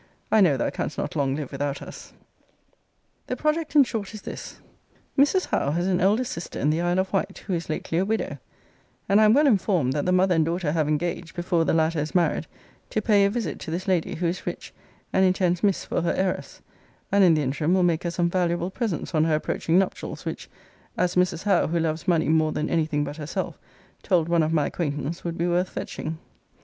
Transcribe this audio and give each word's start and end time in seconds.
I 0.31 0.41
know 0.41 0.57
thou 0.57 0.71
canst 0.71 0.97
not 0.97 1.15
long 1.15 1.35
live 1.35 1.51
without 1.51 1.79
us. 1.83 2.11
The 3.27 3.35
project, 3.35 3.75
in 3.75 3.83
short, 3.83 4.15
is 4.15 4.23
this: 4.23 4.59
Mrs. 5.15 5.49
Howe 5.49 5.69
has 5.73 5.85
an 5.85 6.01
elder 6.01 6.23
sister 6.23 6.57
in 6.59 6.71
the 6.71 6.81
Isle 6.81 6.97
of 6.97 7.13
Wight, 7.13 7.43
who 7.45 7.53
is 7.53 7.69
lately 7.69 7.99
a 7.99 8.03
widow; 8.03 8.39
and 9.07 9.21
I 9.21 9.25
am 9.25 9.35
well 9.35 9.45
informed, 9.45 9.93
that 9.93 10.07
the 10.07 10.11
mother 10.11 10.33
and 10.33 10.43
daughter 10.43 10.71
have 10.71 10.87
engaged, 10.87 11.35
before 11.35 11.65
the 11.65 11.75
latter 11.75 11.99
is 11.99 12.15
married, 12.15 12.47
to 12.89 12.99
pay 12.99 13.25
a 13.25 13.29
visit 13.29 13.59
to 13.59 13.69
this 13.69 13.87
lady, 13.87 14.15
who 14.15 14.25
is 14.25 14.47
rich, 14.47 14.73
and 15.13 15.23
intends 15.23 15.61
Miss 15.61 15.85
for 15.85 16.01
her 16.01 16.13
heiress; 16.15 16.63
and 17.11 17.23
in 17.23 17.35
the 17.35 17.43
interim 17.43 17.75
will 17.75 17.83
make 17.83 18.01
her 18.03 18.09
some 18.09 18.27
valuable 18.27 18.71
presents 18.71 19.13
on 19.13 19.25
her 19.25 19.35
approaching 19.35 19.77
nuptials; 19.77 20.25
which, 20.25 20.49
as 20.97 21.13
Mrs. 21.13 21.43
Howe, 21.43 21.67
who 21.67 21.79
loves 21.79 22.07
money 22.07 22.27
more 22.27 22.51
than 22.53 22.71
any 22.71 22.87
thing 22.87 23.03
but 23.03 23.17
herself, 23.17 23.59
told 24.01 24.29
one 24.29 24.41
of 24.41 24.51
my 24.51 24.65
acquaintance, 24.65 25.23
would 25.23 25.37
be 25.37 25.45
worth 25.45 25.69
fetching. 25.69 26.17